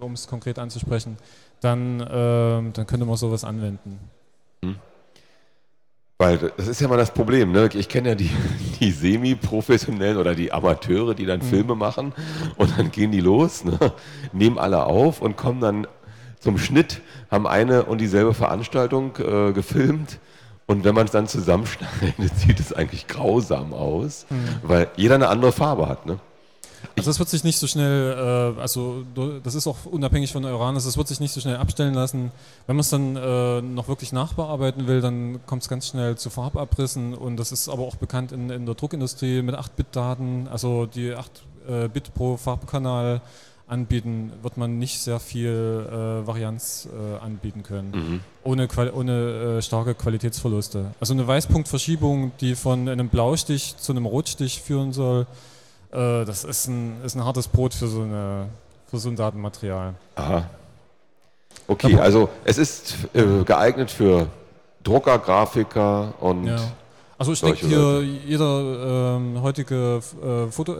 um 0.00 0.12
es 0.12 0.26
konkret 0.26 0.58
anzusprechen, 0.58 1.16
dann, 1.60 2.00
ähm, 2.10 2.72
dann 2.72 2.86
könnte 2.86 3.06
man 3.06 3.16
sowas 3.16 3.44
anwenden. 3.44 3.98
Weil 6.24 6.38
das 6.56 6.68
ist 6.68 6.80
ja 6.80 6.88
mal 6.88 6.96
das 6.96 7.10
Problem. 7.10 7.52
Ne? 7.52 7.68
Ich 7.74 7.86
kenne 7.86 8.08
ja 8.08 8.14
die, 8.14 8.30
die 8.80 8.90
Semi-Professionellen 8.90 10.16
oder 10.16 10.34
die 10.34 10.52
Amateure, 10.52 11.14
die 11.14 11.26
dann 11.26 11.42
Filme 11.42 11.74
machen 11.74 12.14
und 12.56 12.78
dann 12.78 12.90
gehen 12.90 13.12
die 13.12 13.20
los, 13.20 13.62
ne? 13.62 13.78
nehmen 14.32 14.58
alle 14.58 14.86
auf 14.86 15.20
und 15.20 15.36
kommen 15.36 15.60
dann 15.60 15.86
zum 16.40 16.56
Schnitt, 16.56 17.02
haben 17.30 17.46
eine 17.46 17.84
und 17.84 18.00
dieselbe 18.00 18.32
Veranstaltung 18.32 19.12
äh, 19.18 19.52
gefilmt. 19.52 20.18
Und 20.64 20.84
wenn 20.84 20.94
man 20.94 21.04
es 21.04 21.10
dann 21.10 21.26
zusammenschneidet, 21.26 22.14
sieht 22.36 22.58
es 22.58 22.72
eigentlich 22.72 23.06
grausam 23.06 23.74
aus, 23.74 24.24
weil 24.62 24.88
jeder 24.96 25.16
eine 25.16 25.28
andere 25.28 25.52
Farbe 25.52 25.90
hat. 25.90 26.06
Ne? 26.06 26.20
Also 26.96 27.10
das 27.10 27.18
wird 27.18 27.28
sich 27.28 27.44
nicht 27.44 27.58
so 27.58 27.66
schnell, 27.66 28.54
äh, 28.56 28.60
also 28.60 29.04
das 29.42 29.54
ist 29.54 29.66
auch 29.66 29.84
unabhängig 29.84 30.32
von 30.32 30.44
Uranus, 30.44 30.84
das 30.84 30.96
wird 30.96 31.08
sich 31.08 31.20
nicht 31.20 31.32
so 31.32 31.40
schnell 31.40 31.56
abstellen 31.56 31.94
lassen. 31.94 32.30
Wenn 32.66 32.76
man 32.76 32.80
es 32.80 32.90
dann 32.90 33.16
äh, 33.16 33.60
noch 33.62 33.88
wirklich 33.88 34.12
nachbearbeiten 34.12 34.86
will, 34.86 35.00
dann 35.00 35.40
kommt 35.46 35.62
es 35.62 35.68
ganz 35.68 35.88
schnell 35.88 36.16
zu 36.16 36.30
Farbabrissen 36.30 37.14
und 37.14 37.36
das 37.36 37.52
ist 37.52 37.68
aber 37.68 37.82
auch 37.82 37.96
bekannt 37.96 38.32
in, 38.32 38.50
in 38.50 38.66
der 38.66 38.74
Druckindustrie 38.74 39.42
mit 39.42 39.54
8-Bit-Daten, 39.54 40.48
also 40.50 40.86
die 40.86 41.14
8 41.14 41.42
äh, 41.68 41.88
Bit 41.88 42.14
pro 42.14 42.36
Farbkanal 42.36 43.20
anbieten, 43.66 44.32
wird 44.42 44.56
man 44.56 44.78
nicht 44.78 45.00
sehr 45.00 45.18
viel 45.20 45.48
äh, 45.48 46.26
Varianz 46.26 46.86
äh, 46.92 47.24
anbieten 47.24 47.62
können, 47.62 48.22
ohne, 48.42 48.68
Qual 48.68 48.90
ohne 48.90 49.58
äh, 49.58 49.62
starke 49.62 49.94
Qualitätsverluste. 49.94 50.94
Also 51.00 51.14
eine 51.14 51.26
Weißpunktverschiebung, 51.26 52.32
die 52.40 52.56
von 52.56 52.88
einem 52.88 53.08
Blaustich 53.08 53.76
zu 53.78 53.92
einem 53.92 54.06
Rotstich 54.06 54.60
führen 54.60 54.92
soll, 54.92 55.26
äh, 55.92 56.24
das 56.24 56.44
ist 56.44 56.68
ein, 56.68 56.96
ist 57.04 57.14
ein 57.14 57.24
hartes 57.24 57.48
Brot 57.48 57.74
für 57.74 57.86
so, 57.86 58.02
eine, 58.02 58.46
für 58.86 58.98
so 58.98 59.08
ein 59.08 59.16
Datenmaterial. 59.16 59.94
Aha. 60.16 60.44
Okay, 61.66 61.96
also 61.96 62.28
es 62.44 62.58
ist 62.58 62.96
äh, 63.14 63.42
geeignet 63.44 63.90
für 63.90 64.26
Drucker, 64.82 65.18
Grafiker 65.18 66.12
und 66.20 66.46
Ja. 66.46 66.58
Also 67.16 67.32
ich 67.32 67.40
denke 67.40 67.66
hier, 67.66 68.02
jeder 68.02 69.16
ähm, 69.16 69.40
heutige 69.40 70.00
äh, 70.22 70.50
Foto, 70.50 70.76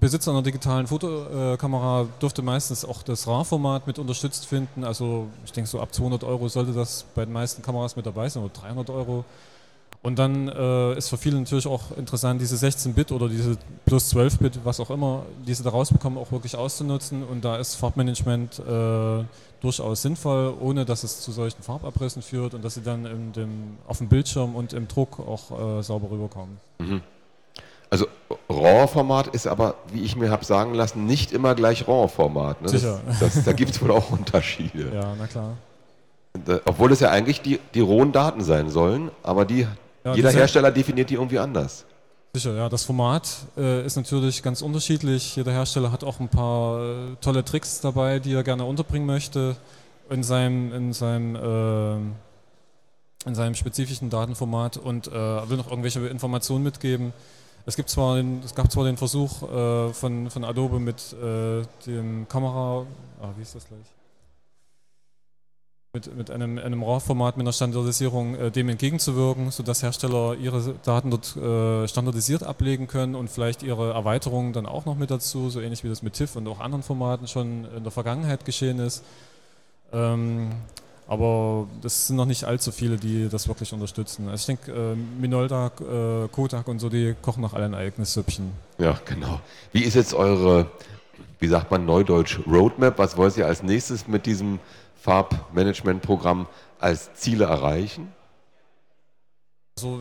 Besitzer 0.00 0.30
einer 0.30 0.42
digitalen 0.42 0.86
Fotokamera 0.86 2.06
dürfte 2.22 2.42
meistens 2.42 2.84
auch 2.84 3.02
das 3.02 3.26
RAW-Format 3.26 3.86
mit 3.86 3.98
unterstützt 3.98 4.46
finden. 4.46 4.84
Also 4.84 5.26
ich 5.44 5.52
denke 5.52 5.68
so 5.68 5.80
ab 5.80 5.92
200 5.92 6.22
Euro 6.22 6.48
sollte 6.48 6.72
das 6.72 7.04
bei 7.14 7.24
den 7.24 7.32
meisten 7.32 7.62
Kameras 7.62 7.96
mit 7.96 8.06
dabei 8.06 8.28
sein 8.28 8.44
oder 8.44 8.52
300 8.52 8.90
Euro. 8.90 9.24
Und 10.08 10.18
dann 10.18 10.48
äh, 10.48 10.96
ist 10.96 11.10
für 11.10 11.18
viele 11.18 11.36
natürlich 11.36 11.66
auch 11.66 11.94
interessant, 11.98 12.40
diese 12.40 12.56
16-Bit 12.56 13.12
oder 13.12 13.28
diese 13.28 13.58
plus 13.84 14.10
12-Bit, 14.14 14.60
was 14.64 14.80
auch 14.80 14.88
immer, 14.88 15.26
diese 15.46 15.62
da 15.62 15.68
rausbekommen, 15.68 16.18
auch 16.18 16.32
wirklich 16.32 16.56
auszunutzen. 16.56 17.22
Und 17.22 17.44
da 17.44 17.56
ist 17.58 17.74
Farbmanagement 17.74 18.58
äh, 18.58 19.24
durchaus 19.60 20.00
sinnvoll, 20.00 20.54
ohne 20.60 20.86
dass 20.86 21.04
es 21.04 21.20
zu 21.20 21.30
solchen 21.30 21.62
Farbabrissen 21.62 22.22
führt 22.22 22.54
und 22.54 22.64
dass 22.64 22.76
sie 22.76 22.80
dann 22.80 23.04
in 23.04 23.32
dem, 23.34 23.50
auf 23.86 23.98
dem 23.98 24.08
Bildschirm 24.08 24.54
und 24.56 24.72
im 24.72 24.88
Druck 24.88 25.18
auch 25.20 25.80
äh, 25.80 25.82
sauber 25.82 26.10
rüberkommen. 26.10 26.56
Mhm. 26.78 27.02
Also 27.90 28.06
RAW-Format 28.48 29.26
ist 29.26 29.46
aber, 29.46 29.74
wie 29.92 30.04
ich 30.04 30.16
mir 30.16 30.30
habe 30.30 30.42
sagen 30.42 30.72
lassen, 30.72 31.04
nicht 31.04 31.32
immer 31.32 31.54
gleich 31.54 31.86
RAW-Format. 31.86 32.62
Ne? 32.62 32.70
Sicher. 32.70 33.02
Das, 33.06 33.34
das, 33.34 33.44
da 33.44 33.52
gibt 33.52 33.72
es 33.72 33.82
wohl 33.82 33.90
auch 33.90 34.10
Unterschiede. 34.10 34.90
Ja, 34.94 35.12
na 35.18 35.26
klar. 35.26 35.58
Obwohl 36.64 36.92
es 36.92 37.00
ja 37.00 37.10
eigentlich 37.10 37.42
die, 37.42 37.60
die 37.74 37.80
rohen 37.80 38.12
Daten 38.12 38.40
sein 38.40 38.70
sollen, 38.70 39.10
aber 39.22 39.44
die, 39.44 39.66
ja, 40.04 40.14
jeder 40.14 40.30
Hersteller 40.30 40.70
definiert 40.70 41.10
die 41.10 41.14
irgendwie 41.14 41.38
anders. 41.38 41.84
Sicher, 42.34 42.54
ja. 42.54 42.68
Das 42.68 42.84
Format 42.84 43.28
äh, 43.56 43.84
ist 43.84 43.96
natürlich 43.96 44.42
ganz 44.42 44.62
unterschiedlich. 44.62 45.36
Jeder 45.36 45.52
Hersteller 45.52 45.90
hat 45.90 46.04
auch 46.04 46.20
ein 46.20 46.28
paar 46.28 46.80
äh, 46.80 47.16
tolle 47.20 47.44
Tricks 47.44 47.80
dabei, 47.80 48.18
die 48.18 48.34
er 48.34 48.42
gerne 48.42 48.64
unterbringen 48.64 49.06
möchte 49.06 49.56
in 50.10 50.22
seinem, 50.22 50.72
in 50.72 50.92
seinem, 50.92 51.34
äh, 51.36 51.96
in 53.28 53.34
seinem 53.34 53.54
spezifischen 53.54 54.10
Datenformat 54.10 54.76
und 54.76 55.08
äh, 55.08 55.12
will 55.12 55.56
noch 55.56 55.70
irgendwelche 55.70 56.06
Informationen 56.06 56.64
mitgeben. 56.64 57.12
Es, 57.66 57.76
gibt 57.76 57.90
zwar 57.90 58.16
den, 58.16 58.42
es 58.44 58.54
gab 58.54 58.70
zwar 58.70 58.84
den 58.84 58.96
Versuch 58.96 59.42
äh, 59.42 59.92
von, 59.92 60.30
von 60.30 60.44
Adobe 60.44 60.78
mit 60.78 61.14
äh, 61.14 61.62
dem 61.86 62.28
Kamera, 62.28 62.86
ah, 63.20 63.28
wie 63.36 63.42
ist 63.42 63.54
das 63.54 63.66
gleich? 63.66 63.97
Mit, 65.98 66.16
mit 66.16 66.30
einem, 66.30 66.58
einem 66.58 66.84
RAW-Format, 66.84 67.36
mit 67.36 67.44
einer 67.44 67.52
Standardisierung 67.52 68.36
äh, 68.36 68.50
dem 68.52 68.68
entgegenzuwirken, 68.68 69.50
sodass 69.50 69.82
Hersteller 69.82 70.36
ihre 70.40 70.76
Daten 70.84 71.10
dort 71.10 71.36
äh, 71.36 71.88
standardisiert 71.88 72.44
ablegen 72.44 72.86
können 72.86 73.16
und 73.16 73.28
vielleicht 73.28 73.64
ihre 73.64 73.92
Erweiterungen 73.94 74.52
dann 74.52 74.66
auch 74.66 74.86
noch 74.86 74.96
mit 74.96 75.10
dazu, 75.10 75.50
so 75.50 75.60
ähnlich 75.60 75.82
wie 75.82 75.88
das 75.88 76.02
mit 76.02 76.12
TIFF 76.12 76.36
und 76.36 76.46
auch 76.46 76.60
anderen 76.60 76.84
Formaten 76.84 77.26
schon 77.26 77.66
in 77.76 77.82
der 77.82 77.90
Vergangenheit 77.90 78.44
geschehen 78.44 78.78
ist. 78.78 79.02
Ähm, 79.92 80.52
aber 81.08 81.66
das 81.82 82.06
sind 82.06 82.14
noch 82.14 82.26
nicht 82.26 82.44
allzu 82.44 82.70
viele, 82.70 82.96
die 82.96 83.28
das 83.28 83.48
wirklich 83.48 83.72
unterstützen. 83.72 84.28
Also 84.28 84.42
ich 84.42 84.46
denke, 84.46 84.70
äh, 84.70 84.94
Minolta, 85.20 85.72
äh, 85.80 86.28
Kodak 86.28 86.68
und 86.68 86.78
so, 86.78 86.88
die 86.88 87.16
kochen 87.20 87.42
nach 87.42 87.54
allen 87.54 87.74
eigenes 87.74 88.12
Süppchen. 88.12 88.52
Ja, 88.78 89.00
genau. 89.04 89.40
Wie 89.72 89.82
ist 89.82 89.94
jetzt 89.94 90.14
eure, 90.14 90.70
wie 91.38 91.48
sagt 91.48 91.70
man 91.70 91.84
neudeutsch, 91.84 92.40
Roadmap? 92.46 92.98
Was 92.98 93.16
wollt 93.16 93.36
ihr 93.36 93.46
als 93.46 93.62
nächstes 93.62 94.08
mit 94.08 94.26
diesem 94.26 94.58
Farbmanagement-Programm 95.02 96.46
als 96.78 97.14
Ziele 97.14 97.44
erreichen? 97.44 98.12
Also 99.76 100.00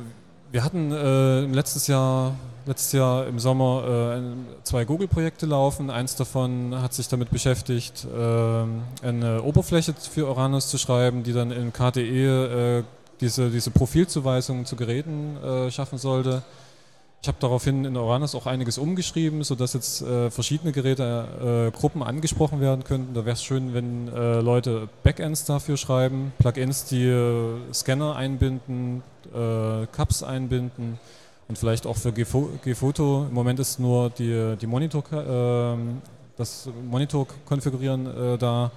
wir 0.52 0.64
hatten 0.64 0.92
äh, 0.92 1.42
letztes 1.42 1.88
Jahr 1.88 2.34
letztes 2.68 2.92
Jahr 2.92 3.28
im 3.28 3.40
Sommer 3.40 4.18
äh, 4.18 4.64
zwei 4.64 4.86
Google-Projekte 4.86 5.46
laufen. 5.46 5.90
Eins 5.90 6.16
davon 6.16 6.80
hat 6.80 6.94
sich 6.94 7.08
damit 7.08 7.32
beschäftigt, 7.32 8.06
äh, 8.06 9.06
eine 9.06 9.42
Oberfläche 9.42 9.94
für 9.94 10.28
Uranus 10.28 10.68
zu 10.68 10.78
schreiben, 10.78 11.24
die 11.24 11.34
dann 11.34 11.52
in 11.52 11.74
KDE 11.74 12.80
äh, 12.80 12.84
diese, 13.22 13.50
diese 13.50 13.72
Profilzuweisungen 13.72 14.66
zu 14.66 14.76
Geräten 14.76 15.38
äh, 15.38 15.72
schaffen 15.72 15.98
sollte. 15.98 16.44
Ich 17.28 17.30
habe 17.30 17.42
daraufhin 17.42 17.84
in 17.84 17.98
Uranus 17.98 18.36
auch 18.36 18.46
einiges 18.46 18.78
umgeschrieben, 18.78 19.44
sodass 19.44 19.74
jetzt 19.74 20.02
äh, 20.02 20.32
verschiedene 20.32 20.72
Gerätegruppen 20.72 22.02
angesprochen 22.02 22.62
werden 22.62 22.86
könnten. 22.86 23.14
Da 23.14 23.26
wäre 23.26 23.34
es 23.34 23.44
schön, 23.44 23.74
wenn 23.74 24.08
Leute 24.08 24.88
Backends 25.04 25.44
dafür 25.44 25.76
schreiben, 25.76 26.32
Plugins, 26.40 26.86
die 26.86 27.12
Scanner 27.74 28.16
einbinden, 28.16 29.04
Cups 29.92 30.24
einbinden 30.24 31.00
und 31.50 31.58
vielleicht 31.58 31.86
auch 31.86 31.98
für 31.98 32.14
Gfoto. 32.14 33.26
Im 33.28 33.34
Moment 33.34 33.60
ist 33.60 33.78
nur 33.78 34.10
die, 34.10 34.56
die 34.62 34.68
Monitor, 34.68 35.04
äh, 35.12 35.78
das 36.38 36.70
Monitor 36.90 37.28
konfigurieren 37.46 38.06
äh, 38.06 38.38
da. 38.38 38.72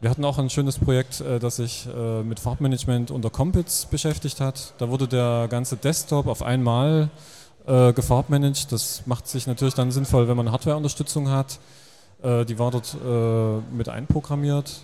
Wir 0.00 0.08
hatten 0.08 0.24
auch 0.24 0.38
ein 0.38 0.48
schönes 0.48 0.78
Projekt, 0.78 1.20
äh, 1.20 1.38
das 1.38 1.56
sich 1.56 1.86
äh, 1.94 2.22
mit 2.22 2.40
Farbmanagement 2.40 3.10
unter 3.10 3.28
Compits 3.28 3.84
beschäftigt 3.84 4.40
hat. 4.40 4.72
Da 4.78 4.88
wurde 4.88 5.06
der 5.06 5.48
ganze 5.50 5.76
Desktop 5.76 6.28
auf 6.28 6.42
einmal 6.42 7.10
äh, 7.10 7.43
gefarbmanagt. 7.66 8.72
Das 8.72 9.02
macht 9.06 9.26
sich 9.26 9.46
natürlich 9.46 9.74
dann 9.74 9.90
sinnvoll, 9.90 10.28
wenn 10.28 10.36
man 10.36 10.52
Hardware-Unterstützung 10.52 11.30
hat. 11.30 11.58
Äh, 12.22 12.44
die 12.44 12.58
war 12.58 12.70
dort 12.70 12.96
mit 13.72 13.88
einprogrammiert. 13.88 14.80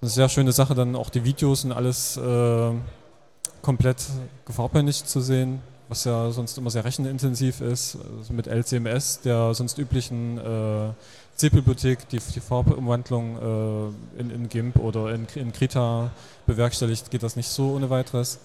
Eine 0.00 0.10
sehr 0.10 0.28
schöne 0.28 0.52
Sache, 0.52 0.74
dann 0.74 0.94
auch 0.96 1.10
die 1.10 1.24
Videos 1.24 1.64
und 1.64 1.72
alles 1.72 2.20
komplett 3.62 4.04
gefarbmanagt 4.46 5.08
zu 5.08 5.20
sehen 5.20 5.60
was 5.88 6.04
ja 6.04 6.30
sonst 6.30 6.58
immer 6.58 6.70
sehr 6.70 6.84
rechenintensiv 6.84 7.60
ist, 7.60 7.98
also 8.18 8.32
mit 8.32 8.46
LCMS, 8.46 9.20
der 9.22 9.54
sonst 9.54 9.78
üblichen 9.78 10.38
äh, 10.38 10.92
C-Bibliothek, 11.36 12.08
die 12.08 12.18
die 12.18 12.40
Farbumwandlung 12.40 13.36
äh, 13.36 14.20
in, 14.20 14.30
in, 14.30 14.48
GIMP 14.48 14.78
oder 14.78 15.14
in, 15.14 15.26
in 15.34 15.52
Krita 15.52 16.10
bewerkstelligt, 16.46 17.10
geht 17.10 17.22
das 17.22 17.36
nicht 17.36 17.48
so 17.48 17.74
ohne 17.74 17.90
weiteres. 17.90 18.38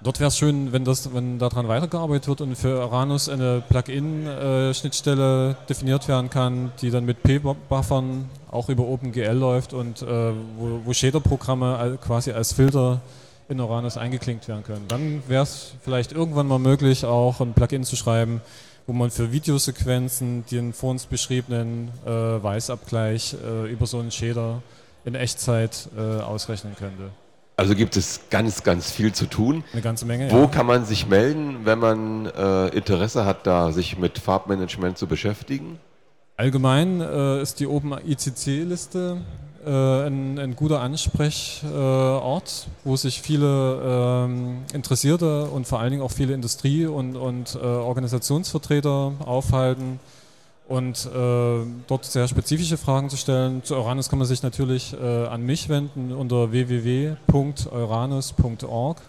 Dort 0.00 0.20
wäre 0.20 0.28
es 0.28 0.38
schön, 0.38 0.72
wenn, 0.72 0.84
das, 0.84 1.12
wenn 1.12 1.40
daran 1.40 1.66
weitergearbeitet 1.66 2.28
wird 2.28 2.40
und 2.40 2.54
für 2.54 2.80
Aranus 2.82 3.28
eine 3.28 3.62
Plugin-Schnittstelle 3.68 5.56
definiert 5.68 6.06
werden 6.06 6.30
kann, 6.30 6.70
die 6.80 6.90
dann 6.90 7.04
mit 7.04 7.24
P-Buffern 7.24 8.30
auch 8.50 8.68
über 8.68 8.84
OpenGL 8.84 9.36
läuft 9.36 9.72
und 9.72 10.02
äh, 10.02 10.06
wo, 10.56 10.82
wo 10.84 10.92
Shader-Programme 10.92 11.98
quasi 12.00 12.30
als 12.30 12.52
Filter 12.52 13.00
in 13.48 13.60
Uranus 13.60 13.96
eingeklinkt 13.96 14.46
werden 14.46 14.62
können. 14.62 14.84
Dann 14.86 15.22
wäre 15.26 15.42
es 15.42 15.72
vielleicht 15.82 16.12
irgendwann 16.12 16.46
mal 16.46 16.60
möglich, 16.60 17.04
auch 17.04 17.40
ein 17.40 17.54
Plugin 17.54 17.82
zu 17.82 17.96
schreiben, 17.96 18.40
wo 18.86 18.92
man 18.92 19.10
für 19.10 19.32
Videosequenzen 19.32 20.44
den 20.50 20.72
vor 20.72 20.90
uns 20.90 21.06
beschriebenen 21.06 21.90
äh, 22.06 22.10
Weißabgleich 22.10 23.34
äh, 23.44 23.70
über 23.70 23.86
so 23.86 23.98
einen 23.98 24.12
Shader 24.12 24.62
in 25.04 25.14
Echtzeit 25.14 25.88
äh, 25.96 26.20
ausrechnen 26.20 26.76
könnte. 26.78 27.10
Also 27.58 27.74
gibt 27.74 27.96
es 27.96 28.20
ganz, 28.30 28.62
ganz 28.62 28.92
viel 28.92 29.12
zu 29.12 29.26
tun. 29.26 29.64
Eine 29.72 29.82
ganze 29.82 30.06
Menge. 30.06 30.30
Wo 30.30 30.42
ja. 30.42 30.46
kann 30.46 30.64
man 30.64 30.84
sich 30.84 31.08
melden, 31.08 31.64
wenn 31.64 31.80
man 31.80 32.26
äh, 32.26 32.68
Interesse 32.68 33.24
hat, 33.24 33.48
da 33.48 33.72
sich 33.72 33.98
mit 33.98 34.20
Farbmanagement 34.20 34.96
zu 34.96 35.08
beschäftigen? 35.08 35.80
Allgemein 36.36 37.00
äh, 37.00 37.42
ist 37.42 37.58
die 37.58 37.66
Open 37.66 37.94
ICC-Liste 37.94 39.22
äh, 39.66 39.70
ein, 39.70 40.38
ein, 40.38 40.54
guter 40.54 40.80
Ansprechort, 40.80 42.68
wo 42.84 42.94
sich 42.94 43.20
viele 43.20 43.82
ähm, 43.84 44.58
Interessierte 44.72 45.46
und 45.46 45.66
vor 45.66 45.80
allen 45.80 45.90
Dingen 45.90 46.02
auch 46.04 46.12
viele 46.12 46.34
Industrie- 46.34 46.86
und, 46.86 47.16
und 47.16 47.56
äh, 47.56 47.66
Organisationsvertreter 47.66 49.14
aufhalten 49.18 49.98
und 50.68 51.04
äh, 51.06 51.64
dort 51.86 52.04
sehr 52.04 52.28
spezifische 52.28 52.76
Fragen 52.76 53.08
zu 53.08 53.16
stellen. 53.16 53.64
Zu 53.64 53.74
Uranus 53.74 54.10
kann 54.10 54.18
man 54.18 54.28
sich 54.28 54.42
natürlich 54.42 54.92
äh, 54.92 55.26
an 55.26 55.40
mich 55.42 55.70
wenden 55.70 56.12
unter 56.12 56.52
www.uranus.org. 56.52 59.00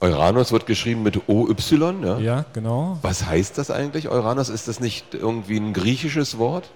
Uranus 0.00 0.52
wird 0.52 0.66
geschrieben 0.66 1.02
mit 1.02 1.28
OY, 1.28 1.56
ja? 2.04 2.20
Ja, 2.20 2.44
genau. 2.52 2.98
Was 3.02 3.26
heißt 3.26 3.58
das 3.58 3.72
eigentlich, 3.72 4.08
Uranus? 4.08 4.48
Ist 4.48 4.68
das 4.68 4.78
nicht 4.78 5.12
irgendwie 5.12 5.56
ein 5.56 5.72
griechisches 5.72 6.38
Wort? 6.38 6.70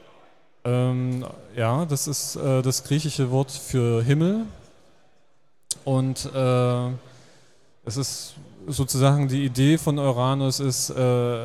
Ähm, 0.64 1.24
ja, 1.56 1.84
das 1.84 2.08
ist 2.08 2.34
äh, 2.34 2.62
das 2.62 2.82
griechische 2.82 3.30
Wort 3.30 3.52
für 3.52 4.02
Himmel. 4.02 4.46
Und 5.84 6.28
äh, 6.34 6.88
es 7.84 7.96
ist 7.96 8.34
sozusagen 8.66 9.28
die 9.28 9.44
Idee 9.44 9.78
von 9.78 9.98
Uranus 9.98 10.60
ist 10.60 10.90
äh, 10.90 10.94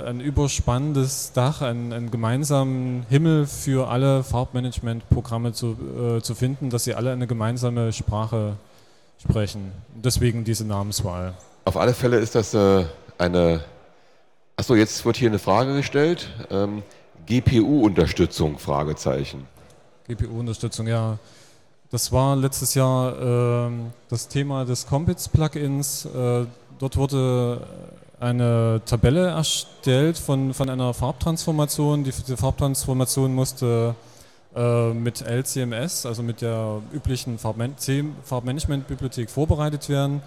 ein 0.06 0.20
überspannendes 0.20 1.32
Dach, 1.34 1.62
einen, 1.62 1.94
einen, 1.94 2.12
gemeinsamen 2.12 3.06
Himmel 3.10 3.48
für 3.48 3.90
alle 3.90 4.24
Farbmanagement-Programme 4.24 5.54
zu, 5.54 5.78
äh, 6.18 6.22
zu 6.22 6.36
finden, 6.36 6.70
dass 6.70 6.84
sie 6.84 6.94
alle 6.94 7.12
eine 7.12 7.28
gemeinsame 7.28 7.92
Sprache 7.94 8.54
sprechen. 9.22 9.72
Deswegen 9.96 10.44
diese 10.44 10.66
Namenswahl. 10.66 11.34
Auf 11.66 11.78
alle 11.78 11.94
Fälle 11.94 12.18
ist 12.18 12.36
das 12.36 12.54
äh, 12.54 12.86
eine. 13.18 13.64
Achso, 14.56 14.76
jetzt 14.76 15.06
wird 15.06 15.18
hier 15.18 15.30
eine 15.30 15.40
Frage 15.40 15.76
gestellt. 15.76 16.30
Ähm, 16.50 16.84
GPU-Unterstützung? 17.28 18.58
Fragezeichen. 18.58 19.46
GPU-Unterstützung, 20.08 20.88
ja. 20.88 21.18
Das 21.90 22.12
war 22.12 22.36
letztes 22.36 22.74
Jahr 22.74 23.70
äh, 23.70 23.72
das 24.10 24.28
Thema 24.28 24.66
des 24.66 24.88
Compits-Plugins. 24.88 26.06
Äh, 26.06 26.46
dort 26.80 26.98
wurde 26.98 27.66
eine 28.20 28.82
Tabelle 28.86 29.28
erstellt 29.28 30.18
von, 30.18 30.54
von 30.54 30.70
einer 30.70 30.94
Farbtransformation. 30.94 32.04
Die, 32.04 32.12
die 32.12 32.36
Farbtransformation 32.36 33.34
musste 33.34 33.96
äh, 34.54 34.90
mit 34.92 35.22
LCMS, 35.22 36.06
also 36.06 36.24
mit 36.24 36.42
der 36.42 36.82
üblichen 36.94 37.40
Farbmanagement-Bibliothek 37.40 39.30
vorbereitet 39.30 39.88
werden. 39.88 40.22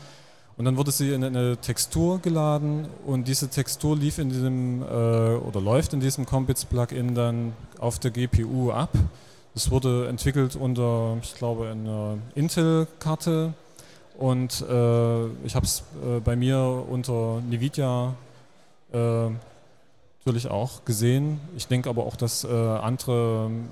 Und 0.57 0.65
dann 0.65 0.79
wurde 0.79 0.93
sie 0.93 1.13
in 1.13 1.23
eine 1.25 1.59
Textur 1.59 2.21
geladen 2.21 2.89
und 3.07 3.29
diese 3.29 3.49
Textur 3.49 3.97
lief 3.97 4.17
in 4.19 4.31
diesem 4.31 4.83
äh, 4.83 4.87
oder 4.87 5.61
läuft 5.61 5.93
in 5.93 6.01
diesem 6.01 6.25
Compits-Plugin 6.25 7.15
dann 7.15 7.53
auf 7.79 7.99
der 7.99 8.13
GPU 8.13 8.71
ab. 8.71 8.91
Das 9.55 9.71
wurde 9.71 10.09
entwickelt 10.09 10.57
unter, 10.57 11.19
ich 11.23 11.35
glaube, 11.35 11.69
einer 11.71 12.19
Intel-Karte 12.35 13.55
Und 14.21 14.61
äh, 14.69 15.27
ich 15.47 15.55
habe 15.55 15.65
es 15.65 15.83
äh, 16.05 16.21
bei 16.21 16.37
mir 16.37 16.85
unter 16.89 17.39
Nvidia 17.51 18.15
äh, 18.93 19.31
natürlich 20.19 20.47
auch 20.47 20.85
gesehen. 20.85 21.41
Ich 21.57 21.69
denke 21.69 21.89
aber 21.89 22.05
auch, 22.05 22.17
dass 22.17 22.45
äh, 22.45 22.49
andere 22.49 23.47
ähm, 23.47 23.71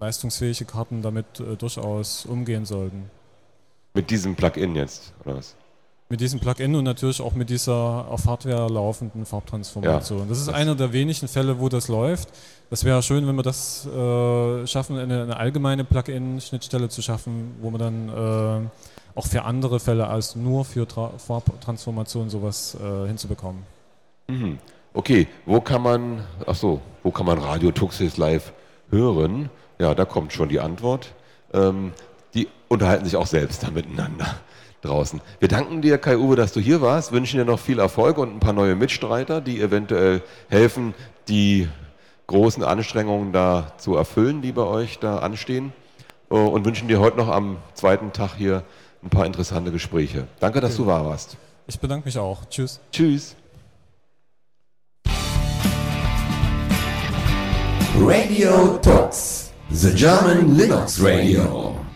leistungsfähige 0.00 0.64
Karten 0.64 1.02
damit 1.02 1.40
äh, 1.40 1.56
durchaus 1.56 2.24
umgehen 2.24 2.64
sollten. 2.64 3.10
Mit 3.92 4.08
diesem 4.10 4.36
Plugin 4.36 4.74
jetzt, 4.74 5.12
oder 5.24 5.36
was? 5.36 5.54
Mit 6.10 6.20
diesem 6.22 6.40
Plugin 6.40 6.74
und 6.74 6.84
natürlich 6.84 7.20
auch 7.20 7.34
mit 7.34 7.50
dieser 7.50 7.74
auf 8.08 8.24
Hardware 8.24 8.72
laufenden 8.72 9.26
Farbtransformation. 9.26 10.20
Ja, 10.20 10.24
das 10.26 10.38
ist 10.38 10.48
das- 10.48 10.54
einer 10.54 10.74
der 10.74 10.94
wenigen 10.94 11.28
Fälle, 11.28 11.60
wo 11.60 11.68
das 11.68 11.88
läuft. 11.88 12.30
Das 12.70 12.84
wäre 12.84 13.02
schön, 13.02 13.26
wenn 13.26 13.36
wir 13.36 13.42
das 13.42 13.84
äh, 13.86 14.66
schaffen, 14.66 14.96
eine, 14.98 15.22
eine 15.24 15.36
allgemeine 15.36 15.84
Plugin-Schnittstelle 15.84 16.88
zu 16.88 17.02
schaffen, 17.02 17.54
wo 17.60 17.70
man 17.70 17.78
dann 17.80 18.08
äh, 18.64 19.18
auch 19.18 19.26
für 19.26 19.42
andere 19.42 19.80
Fälle 19.80 20.06
als 20.06 20.34
nur 20.34 20.64
für 20.64 20.88
Tra 20.88 21.10
Farbtransformation 21.18 22.30
sowas 22.30 22.74
äh, 22.82 23.06
hinzubekommen. 23.06 23.64
Mhm. 24.28 24.58
Okay, 24.94 25.28
wo 25.44 25.60
kann 25.60 25.82
man, 25.82 26.24
ach 26.46 26.54
so, 26.54 26.80
wo 27.02 27.10
kann 27.10 27.26
man 27.26 27.38
Radio 27.38 27.70
Tuxis 27.70 28.16
live 28.16 28.52
hören? 28.90 29.50
Ja, 29.78 29.94
da 29.94 30.06
kommt 30.06 30.32
schon 30.32 30.48
die 30.48 30.60
Antwort. 30.60 31.12
Ähm, 31.52 31.92
die 32.32 32.48
unterhalten 32.68 33.04
sich 33.04 33.16
auch 33.16 33.26
selbst 33.26 33.62
da 33.62 33.70
miteinander 33.70 34.26
draußen. 34.82 35.20
Wir 35.40 35.48
danken 35.48 35.82
dir, 35.82 35.98
Kai-Uwe, 35.98 36.36
dass 36.36 36.52
du 36.52 36.60
hier 36.60 36.80
warst, 36.80 37.12
wünschen 37.12 37.38
dir 37.38 37.44
noch 37.44 37.58
viel 37.58 37.78
Erfolg 37.78 38.18
und 38.18 38.34
ein 38.34 38.40
paar 38.40 38.52
neue 38.52 38.74
Mitstreiter, 38.74 39.40
die 39.40 39.60
eventuell 39.60 40.22
helfen, 40.48 40.94
die 41.28 41.68
großen 42.26 42.62
Anstrengungen 42.62 43.32
da 43.32 43.72
zu 43.78 43.96
erfüllen, 43.96 44.42
die 44.42 44.52
bei 44.52 44.62
euch 44.62 44.98
da 44.98 45.18
anstehen. 45.18 45.72
Äh, 46.30 46.34
Und 46.34 46.64
wünschen 46.64 46.88
dir 46.88 47.00
heute 47.00 47.16
noch 47.16 47.28
am 47.28 47.56
zweiten 47.74 48.12
Tag 48.12 48.34
hier 48.36 48.62
ein 49.02 49.10
paar 49.10 49.26
interessante 49.26 49.72
Gespräche. 49.72 50.26
Danke, 50.40 50.60
dass 50.60 50.76
du 50.76 50.86
wahr 50.86 51.04
warst. 51.06 51.36
Ich 51.66 51.78
bedanke 51.78 52.06
mich 52.06 52.18
auch. 52.18 52.44
Tschüss. 52.48 52.80
Tschüss. 52.92 53.34
Radio 58.00 58.78
Talks, 58.80 59.50
the 59.70 59.92
German 59.92 60.56
Linux 60.56 61.02
Radio. 61.02 61.87